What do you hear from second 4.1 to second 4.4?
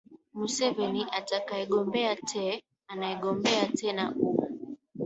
u